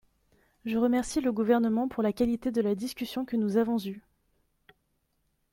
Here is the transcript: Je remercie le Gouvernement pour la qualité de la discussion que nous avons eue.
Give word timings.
Je 0.65 0.77
remercie 0.79 1.21
le 1.21 1.31
Gouvernement 1.31 1.87
pour 1.87 2.01
la 2.01 2.11
qualité 2.11 2.49
de 2.51 2.59
la 2.61 2.73
discussion 2.73 3.23
que 3.23 3.35
nous 3.35 3.57
avons 3.57 3.77
eue. 3.85 4.01